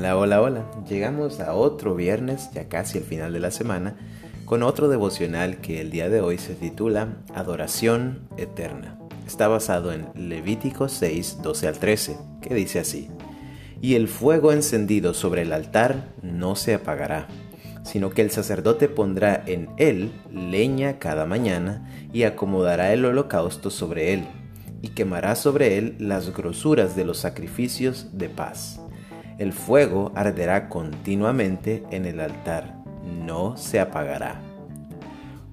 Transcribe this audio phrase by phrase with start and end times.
[0.00, 0.64] Hola, hola, hola.
[0.88, 3.96] Llegamos a otro viernes, ya casi al final de la semana,
[4.46, 8.98] con otro devocional que el día de hoy se titula Adoración Eterna.
[9.26, 13.10] Está basado en Levítico 6, 12 al 13, que dice así.
[13.82, 17.28] Y el fuego encendido sobre el altar no se apagará,
[17.82, 24.14] sino que el sacerdote pondrá en él leña cada mañana y acomodará el holocausto sobre
[24.14, 24.24] él,
[24.80, 28.79] y quemará sobre él las grosuras de los sacrificios de paz
[29.40, 32.76] el fuego arderá continuamente en el altar,
[33.24, 34.42] no se apagará.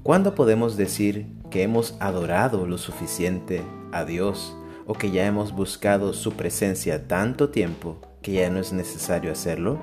[0.04, 6.12] ¿Cuándo podemos decir que hemos adorado lo suficiente a Dios o que ya hemos buscado
[6.12, 9.80] su presencia tanto tiempo que ya no es necesario hacerlo?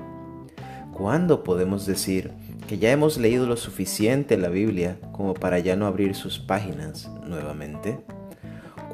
[0.93, 2.31] ¿Cuándo podemos decir
[2.67, 7.09] que ya hemos leído lo suficiente la Biblia como para ya no abrir sus páginas
[7.25, 7.97] nuevamente?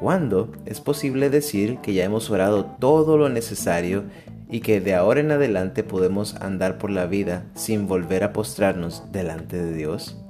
[0.00, 4.04] ¿Cuándo es posible decir que ya hemos orado todo lo necesario
[4.52, 9.10] y que de ahora en adelante podemos andar por la vida sin volver a postrarnos
[9.10, 10.22] delante de Dios?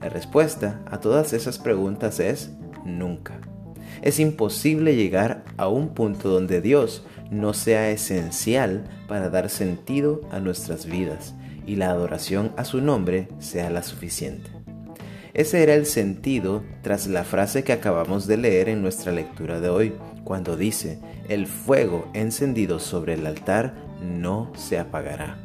[0.00, 2.50] La respuesta a todas esas preguntas es
[2.84, 3.40] nunca.
[4.02, 10.40] Es imposible llegar a un punto donde Dios no sea esencial para dar sentido a
[10.40, 11.34] nuestras vidas
[11.64, 14.57] y la adoración a su nombre sea la suficiente.
[15.38, 19.68] Ese era el sentido tras la frase que acabamos de leer en nuestra lectura de
[19.68, 19.94] hoy,
[20.24, 23.72] cuando dice, el fuego encendido sobre el altar
[24.02, 25.38] no se apagará.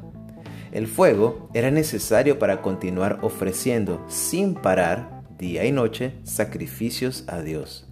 [0.71, 7.88] El fuego era necesario para continuar ofreciendo sin parar, día y noche, sacrificios a Dios.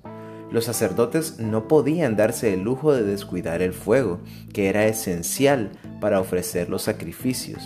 [0.50, 4.22] Los sacerdotes no podían darse el lujo de descuidar el fuego,
[4.54, 7.62] que era esencial para ofrecer los sacrificios,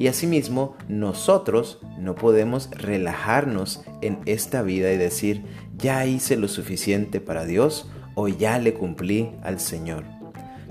[0.00, 5.44] y asimismo, nosotros no podemos relajarnos en esta vida y decir,
[5.76, 10.04] ya hice lo suficiente para Dios o ya le cumplí al Señor.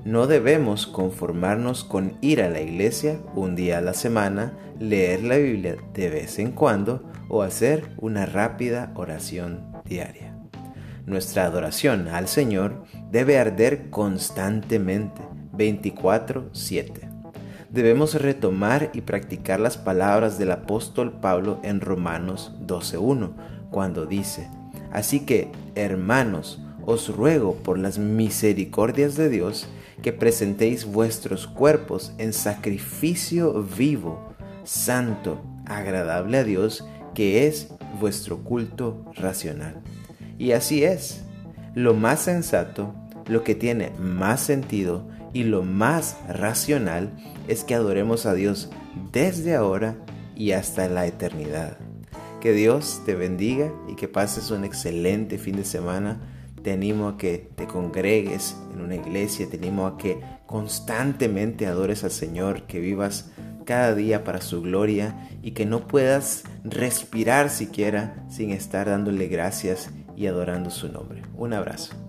[0.03, 5.37] No debemos conformarnos con ir a la iglesia un día a la semana, leer la
[5.37, 10.39] Biblia de vez en cuando o hacer una rápida oración diaria.
[11.05, 15.21] Nuestra adoración al Señor debe arder constantemente,
[15.53, 17.08] 24/7
[17.71, 23.31] debemos retomar y practicar las palabras del apóstol Pablo en Romanos 12.1,
[23.69, 24.49] cuando dice,
[24.91, 29.67] Así que, hermanos, os ruego por las misericordias de Dios
[30.01, 37.69] que presentéis vuestros cuerpos en sacrificio vivo, santo, agradable a Dios, que es
[37.99, 39.81] vuestro culto racional.
[40.37, 41.21] Y así es,
[41.75, 42.93] lo más sensato,
[43.27, 45.03] lo que tiene más sentido,
[45.33, 47.11] y lo más racional
[47.47, 48.69] es que adoremos a Dios
[49.11, 49.95] desde ahora
[50.35, 51.77] y hasta la eternidad.
[52.41, 56.21] Que Dios te bendiga y que pases un excelente fin de semana.
[56.63, 62.03] Te animo a que te congregues en una iglesia, te animo a que constantemente adores
[62.03, 63.31] al Señor, que vivas
[63.65, 69.91] cada día para su gloria y que no puedas respirar siquiera sin estar dándole gracias
[70.15, 71.21] y adorando su nombre.
[71.35, 72.08] Un abrazo.